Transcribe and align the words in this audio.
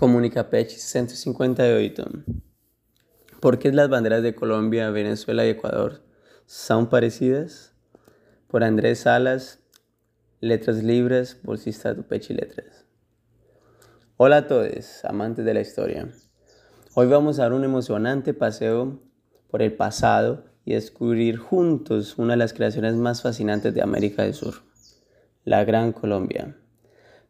Comunicapech 0.00 0.70
158. 0.70 2.04
¿Por 3.38 3.58
qué 3.58 3.70
las 3.70 3.90
banderas 3.90 4.22
de 4.22 4.34
Colombia, 4.34 4.88
Venezuela 4.88 5.44
y 5.44 5.50
Ecuador 5.50 6.00
son 6.46 6.88
parecidas? 6.88 7.74
Por 8.46 8.64
Andrés 8.64 9.00
Salas, 9.00 9.58
Letras 10.40 10.82
Libres, 10.82 11.38
bolsista 11.42 11.92
de 11.92 12.02
Pech 12.02 12.30
y 12.30 12.32
Letras. 12.32 12.86
Hola 14.16 14.38
a 14.38 14.46
todos, 14.48 15.04
amantes 15.04 15.44
de 15.44 15.52
la 15.52 15.60
historia. 15.60 16.08
Hoy 16.94 17.06
vamos 17.06 17.38
a 17.38 17.42
dar 17.42 17.52
un 17.52 17.64
emocionante 17.64 18.32
paseo 18.32 19.02
por 19.50 19.60
el 19.60 19.74
pasado 19.74 20.46
y 20.64 20.72
descubrir 20.72 21.36
juntos 21.36 22.16
una 22.16 22.32
de 22.32 22.38
las 22.38 22.54
creaciones 22.54 22.94
más 22.94 23.20
fascinantes 23.20 23.74
de 23.74 23.82
América 23.82 24.22
del 24.22 24.32
Sur, 24.32 24.62
la 25.44 25.62
Gran 25.64 25.92
Colombia. 25.92 26.56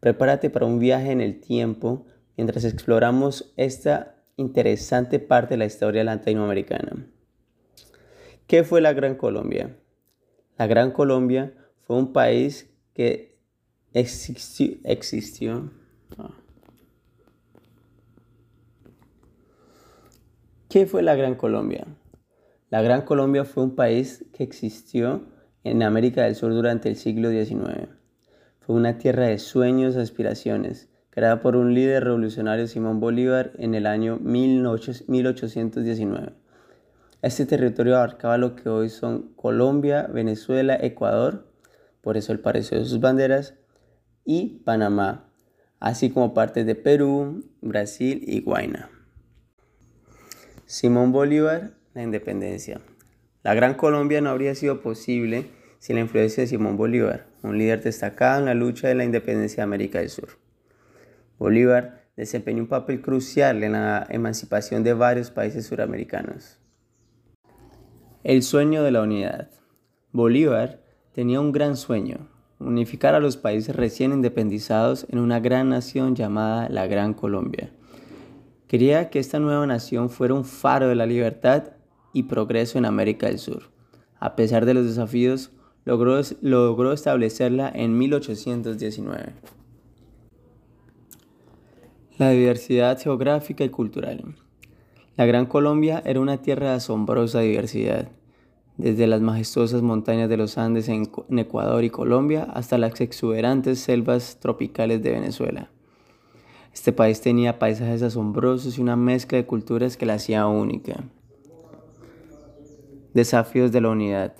Prepárate 0.00 0.50
para 0.50 0.66
un 0.66 0.78
viaje 0.78 1.12
en 1.12 1.22
el 1.22 1.40
tiempo 1.40 2.04
mientras 2.38 2.64
exploramos 2.64 3.52
esta 3.56 4.14
interesante 4.36 5.18
parte 5.18 5.54
de 5.54 5.58
la 5.58 5.64
historia 5.66 6.04
latinoamericana. 6.04 7.04
¿Qué 8.46 8.62
fue 8.62 8.80
la 8.80 8.92
Gran 8.92 9.16
Colombia? 9.16 9.76
La 10.56 10.68
Gran 10.68 10.92
Colombia 10.92 11.52
fue 11.80 11.96
un 11.96 12.12
país 12.12 12.70
que 12.94 13.36
existió, 13.92 15.72
ah. 16.16 16.30
¿Qué 20.68 20.86
fue 20.86 21.02
la 21.02 21.16
Gran 21.16 21.34
Colombia? 21.34 21.88
La 22.70 22.82
Gran 22.82 23.02
Colombia 23.02 23.44
fue 23.44 23.64
un 23.64 23.74
país 23.74 24.24
que 24.32 24.44
existió 24.44 25.26
en 25.64 25.82
América 25.82 26.22
del 26.22 26.36
Sur 26.36 26.52
durante 26.52 26.88
el 26.88 26.94
siglo 26.94 27.30
XIX. 27.30 27.88
Fue 28.60 28.76
una 28.76 28.96
tierra 28.96 29.26
de 29.26 29.38
sueños 29.38 29.96
aspiraciones, 29.96 30.88
creada 31.18 31.40
por 31.40 31.56
un 31.56 31.74
líder 31.74 32.04
revolucionario 32.04 32.68
Simón 32.68 33.00
Bolívar 33.00 33.50
en 33.58 33.74
el 33.74 33.86
año 33.86 34.20
1819. 34.20 36.30
Este 37.22 37.44
territorio 37.44 37.96
abarcaba 37.96 38.38
lo 38.38 38.54
que 38.54 38.68
hoy 38.68 38.88
son 38.88 39.32
Colombia, 39.34 40.06
Venezuela, 40.06 40.78
Ecuador, 40.80 41.50
por 42.02 42.16
eso 42.16 42.30
el 42.30 42.38
parecido 42.38 42.80
de 42.80 42.86
sus 42.86 43.00
banderas, 43.00 43.56
y 44.24 44.62
Panamá, 44.64 45.28
así 45.80 46.10
como 46.10 46.34
partes 46.34 46.64
de 46.66 46.76
Perú, 46.76 47.44
Brasil 47.62 48.22
y 48.24 48.42
Guayana. 48.42 48.88
Simón 50.66 51.10
Bolívar, 51.10 51.72
la 51.94 52.04
independencia. 52.04 52.80
La 53.42 53.54
Gran 53.54 53.74
Colombia 53.74 54.20
no 54.20 54.30
habría 54.30 54.54
sido 54.54 54.82
posible 54.82 55.50
sin 55.80 55.96
la 55.96 56.02
influencia 56.02 56.44
de 56.44 56.46
Simón 56.46 56.76
Bolívar, 56.76 57.26
un 57.42 57.58
líder 57.58 57.82
destacado 57.82 58.38
en 58.38 58.44
la 58.44 58.54
lucha 58.54 58.86
de 58.86 58.94
la 58.94 59.02
independencia 59.02 59.56
de 59.56 59.64
América 59.64 59.98
del 59.98 60.10
Sur. 60.10 60.47
Bolívar 61.38 62.02
desempeñó 62.16 62.62
un 62.62 62.68
papel 62.68 63.00
crucial 63.00 63.62
en 63.62 63.72
la 63.72 64.04
emancipación 64.10 64.82
de 64.82 64.92
varios 64.92 65.30
países 65.30 65.66
suramericanos. 65.66 66.58
El 68.24 68.42
sueño 68.42 68.82
de 68.82 68.90
la 68.90 69.02
unidad. 69.02 69.48
Bolívar 70.10 70.82
tenía 71.12 71.40
un 71.40 71.52
gran 71.52 71.76
sueño, 71.76 72.28
unificar 72.58 73.14
a 73.14 73.20
los 73.20 73.36
países 73.36 73.76
recién 73.76 74.12
independizados 74.12 75.06
en 75.10 75.20
una 75.20 75.38
gran 75.38 75.68
nación 75.68 76.16
llamada 76.16 76.68
la 76.68 76.88
Gran 76.88 77.14
Colombia. 77.14 77.70
Quería 78.66 79.08
que 79.08 79.20
esta 79.20 79.38
nueva 79.38 79.66
nación 79.66 80.10
fuera 80.10 80.34
un 80.34 80.44
faro 80.44 80.88
de 80.88 80.96
la 80.96 81.06
libertad 81.06 81.72
y 82.12 82.24
progreso 82.24 82.78
en 82.78 82.84
América 82.84 83.28
del 83.28 83.38
Sur. 83.38 83.70
A 84.18 84.34
pesar 84.34 84.66
de 84.66 84.74
los 84.74 84.86
desafíos, 84.86 85.52
logró, 85.84 86.92
establecerla 86.92 87.70
en 87.72 87.96
1819 87.96 89.57
la 92.18 92.30
diversidad 92.30 93.00
geográfica 93.00 93.62
y 93.62 93.68
cultural. 93.68 94.34
La 95.16 95.24
Gran 95.24 95.46
Colombia 95.46 96.02
era 96.04 96.20
una 96.20 96.42
tierra 96.42 96.70
de 96.70 96.76
asombrosa 96.76 97.40
diversidad, 97.40 98.08
desde 98.76 99.06
las 99.06 99.20
majestuosas 99.20 99.82
montañas 99.82 100.28
de 100.28 100.36
los 100.36 100.58
Andes 100.58 100.88
en, 100.88 101.08
Ecuador 101.38 101.84
y 101.84 101.90
Colombia 101.90 102.42
hasta 102.52 102.76
las 102.76 103.00
exuberantes 103.00 103.78
selvas 103.78 104.38
tropicales 104.40 105.00
de 105.00 105.12
Venezuela. 105.12 105.70
Este 106.74 106.92
país 106.92 107.20
tenía 107.20 107.60
paisajes 107.60 108.02
asombrosos 108.02 108.78
y 108.78 108.80
una 108.80 108.96
mezcla 108.96 109.38
de 109.38 109.46
culturas 109.46 109.96
que 109.96 110.06
la 110.06 110.14
hacía 110.14 110.46
única. 110.48 111.04
Desafíos 113.14 113.70
de 113.70 113.80
la 113.80 113.90
unidad. 113.90 114.34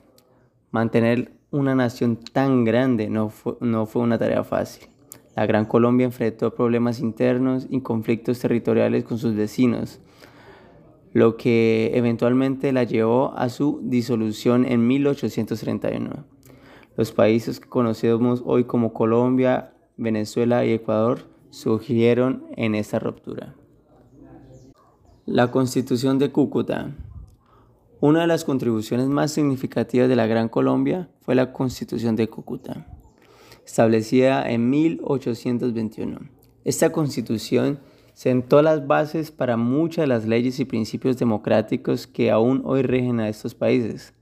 Mantener 0.72 1.32
una 1.50 1.76
nación 1.76 2.16
tan 2.16 2.64
grande 2.64 3.08
no 3.08 3.32
no 3.60 3.86
fue 3.86 4.02
una 4.02 4.18
tarea 4.18 4.42
fácil. 4.42 4.88
La 5.38 5.46
Gran 5.46 5.66
Colombia 5.66 6.04
enfrentó 6.04 6.52
problemas 6.52 6.98
internos 6.98 7.68
y 7.70 7.80
conflictos 7.80 8.40
territoriales 8.40 9.04
con 9.04 9.18
sus 9.18 9.36
vecinos, 9.36 10.00
lo 11.12 11.36
que 11.36 11.92
eventualmente 11.94 12.72
la 12.72 12.82
llevó 12.82 13.32
a 13.36 13.48
su 13.48 13.78
disolución 13.84 14.64
en 14.64 14.84
1831. 14.88 16.24
Los 16.96 17.12
países 17.12 17.60
que 17.60 17.68
conocemos 17.68 18.42
hoy 18.44 18.64
como 18.64 18.92
Colombia, 18.92 19.74
Venezuela 19.96 20.64
y 20.64 20.72
Ecuador 20.72 21.20
surgieron 21.50 22.42
en 22.56 22.74
esta 22.74 22.98
ruptura. 22.98 23.54
La 25.24 25.52
Constitución 25.52 26.18
de 26.18 26.32
Cúcuta. 26.32 26.96
Una 28.00 28.22
de 28.22 28.26
las 28.26 28.44
contribuciones 28.44 29.06
más 29.06 29.30
significativas 29.30 30.08
de 30.08 30.16
la 30.16 30.26
Gran 30.26 30.48
Colombia 30.48 31.08
fue 31.20 31.36
la 31.36 31.52
Constitución 31.52 32.16
de 32.16 32.26
Cúcuta 32.28 32.97
establecida 33.68 34.48
en 34.50 34.70
1821. 34.70 36.20
Esta 36.64 36.90
constitución 36.90 37.80
sentó 38.14 38.62
las 38.62 38.86
bases 38.86 39.30
para 39.30 39.58
muchas 39.58 40.04
de 40.04 40.06
las 40.06 40.26
leyes 40.26 40.58
y 40.58 40.64
principios 40.64 41.18
democráticos 41.18 42.06
que 42.06 42.30
aún 42.30 42.62
hoy 42.64 42.80
rigen 42.80 43.20
a 43.20 43.28
estos 43.28 43.54
países. 43.54 44.14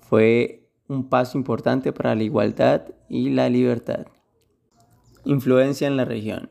Fue 0.00 0.68
un 0.86 1.08
paso 1.08 1.38
importante 1.38 1.94
para 1.94 2.14
la 2.14 2.24
igualdad 2.24 2.82
y 3.08 3.30
la 3.30 3.48
libertad. 3.48 4.06
Influencia 5.24 5.86
en 5.86 5.96
la 5.96 6.04
región. 6.04 6.50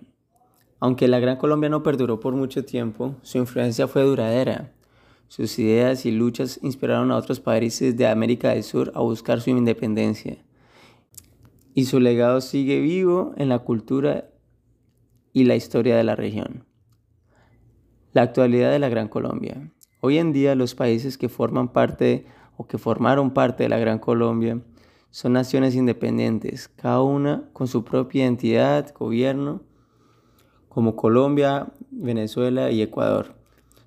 Aunque 0.79 1.07
la 1.07 1.19
Gran 1.19 1.38
Colombia 1.38 1.69
no 1.69 1.84
perduró 1.84 2.19
por 2.19 2.34
mucho 2.34 2.66
tiempo, 2.66 3.16
su 3.22 3.38
influencia 3.38 3.88
fue 3.88 4.01
duradera. 4.01 4.72
Sus 5.28 5.59
ideas 5.59 6.07
y 6.07 6.11
luchas 6.11 6.59
inspiraron 6.63 7.11
a 7.11 7.17
otros 7.17 7.40
países 7.40 7.95
de 7.95 8.07
América 8.07 8.50
del 8.50 8.63
Sur 8.63 8.91
a 8.95 9.01
buscar 9.01 9.40
su 9.40 9.51
independencia 9.51 10.40
y 11.74 11.86
su 11.86 12.00
legado 12.00 12.42
sigue 12.42 12.80
vivo 12.80 13.34
en 13.38 13.50
la 13.50 13.59
cultura 13.59 14.30
y 15.34 15.46
la 15.46 15.56
historia 15.56 15.96
de 15.96 16.04
la 16.04 16.16
región. 16.16 16.66
La 18.14 18.24
actualidad 18.24 18.72
de 18.72 18.80
la 18.80 18.90
Gran 18.90 19.08
Colombia. 19.08 19.72
Hoy 20.02 20.18
en 20.18 20.34
día 20.34 20.56
los 20.56 20.76
países 20.76 21.18
que 21.18 21.30
forman 21.30 21.70
parte 21.70 22.26
o 22.58 22.68
que 22.68 22.78
formaron 22.78 23.32
parte 23.32 23.64
de 23.64 23.70
la 23.70 23.80
Gran 23.80 24.00
Colombia 24.00 24.62
son 25.09 25.34
naciones 25.34 25.76
independientes, 25.76 26.68
cada 26.70 27.02
una 27.02 27.50
con 27.54 27.68
su 27.68 27.84
propia 27.84 28.24
identidad, 28.24 28.94
gobierno, 28.94 29.62
como 30.70 30.96
Colombia, 30.96 31.68
Venezuela 31.90 32.72
y 32.72 32.82
Ecuador. 32.82 33.36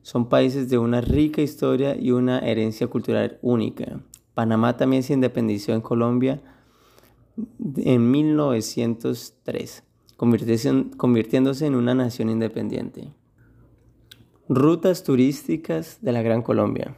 Son 0.02 0.28
países 0.28 0.68
de 0.68 0.76
una 0.76 1.00
rica 1.00 1.40
historia 1.40 1.96
y 1.96 2.10
una 2.10 2.40
herencia 2.40 2.88
cultural 2.88 3.38
única. 3.40 4.00
Panamá 4.34 4.76
también 4.76 5.02
se 5.02 5.14
independizó 5.14 5.72
en 5.72 5.80
Colombia 5.80 6.42
en 7.76 8.10
1903, 8.10 9.84
convirtiéndose 10.16 11.66
en 11.66 11.74
una 11.74 11.94
nación 11.94 12.30
independiente. 12.30 13.12
Rutas 14.48 15.04
turísticas 15.04 15.98
de 16.02 16.12
la 16.12 16.22
Gran 16.22 16.42
Colombia. 16.42 16.96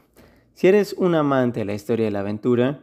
Si 0.55 0.67
eres 0.67 0.95
un 0.95 1.15
amante 1.15 1.61
de 1.61 1.67
la 1.67 1.75
historia 1.75 2.07
de 2.07 2.11
la 2.11 2.21
aventura, 2.21 2.83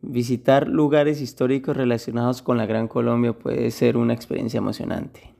visitar 0.00 0.68
lugares 0.68 1.20
históricos 1.20 1.76
relacionados 1.76 2.42
con 2.42 2.56
la 2.56 2.66
Gran 2.66 2.88
Colombia 2.88 3.32
puede 3.32 3.70
ser 3.70 3.96
una 3.96 4.12
experiencia 4.12 4.58
emocionante. 4.58 5.32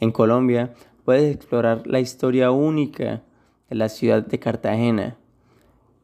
En 0.00 0.12
Colombia 0.12 0.74
puedes 1.04 1.34
explorar 1.34 1.86
la 1.86 2.00
historia 2.00 2.50
única 2.50 3.22
de 3.68 3.76
la 3.76 3.88
ciudad 3.88 4.24
de 4.24 4.38
Cartagena 4.38 5.16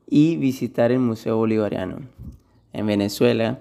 y 0.09 0.37
visitar 0.37 0.93
el 0.93 0.99
Museo 0.99 1.37
Bolivariano. 1.37 2.01
En 2.73 2.87
Venezuela 2.87 3.61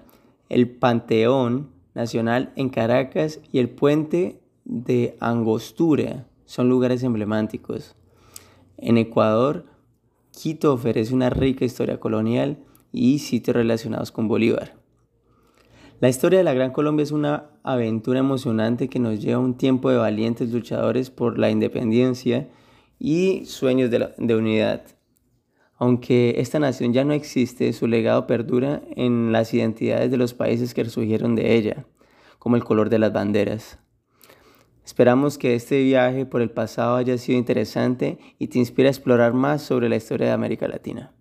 el 0.52 0.68
Panteón 0.68 1.70
Nacional 1.94 2.52
en 2.56 2.68
Caracas 2.68 3.40
y 3.52 3.58
el 3.58 3.70
Puente 3.70 4.42
de 4.66 5.16
Angostura 5.18 6.26
son 6.44 6.68
lugares 6.68 7.02
emblemáticos. 7.02 7.96
En 8.76 8.98
Ecuador, 8.98 9.64
Quito 10.30 10.74
ofrece 10.74 11.14
una 11.14 11.30
rica 11.30 11.64
historia 11.64 11.98
colonial 11.98 12.58
y 12.92 13.20
sitios 13.20 13.56
relacionados 13.56 14.12
con 14.12 14.28
Bolívar. 14.28 14.74
La 16.00 16.10
historia 16.10 16.40
de 16.40 16.44
la 16.44 16.52
Gran 16.52 16.72
Colombia 16.72 17.04
es 17.04 17.12
una 17.12 17.46
aventura 17.62 18.18
emocionante 18.18 18.88
que 18.88 18.98
nos 18.98 19.22
lleva 19.22 19.36
a 19.36 19.44
un 19.44 19.56
tiempo 19.56 19.88
de 19.88 19.96
valientes 19.96 20.52
luchadores 20.52 21.08
por 21.08 21.38
la 21.38 21.50
independencia 21.50 22.50
y 22.98 23.46
sueños 23.46 23.90
de, 23.90 24.12
de 24.18 24.36
unidad. 24.36 24.82
Aunque 25.82 26.36
esta 26.38 26.60
nación 26.60 26.92
ya 26.92 27.02
no 27.02 27.12
existe, 27.12 27.72
su 27.72 27.88
legado 27.88 28.28
perdura 28.28 28.82
en 28.94 29.32
las 29.32 29.52
identidades 29.52 30.12
de 30.12 30.16
los 30.16 30.32
países 30.32 30.74
que 30.74 30.84
surgieron 30.84 31.34
de 31.34 31.56
ella, 31.56 31.86
como 32.38 32.54
el 32.54 32.62
color 32.62 32.88
de 32.88 33.00
las 33.00 33.12
banderas. 33.12 33.80
Esperamos 34.86 35.38
que 35.38 35.56
este 35.56 35.82
viaje 35.82 36.24
por 36.24 36.40
el 36.40 36.52
pasado 36.52 36.94
haya 36.94 37.18
sido 37.18 37.36
interesante 37.36 38.20
y 38.38 38.46
te 38.46 38.60
inspire 38.60 38.86
a 38.86 38.92
explorar 38.92 39.32
más 39.32 39.62
sobre 39.62 39.88
la 39.88 39.96
historia 39.96 40.28
de 40.28 40.32
América 40.34 40.68
Latina. 40.68 41.12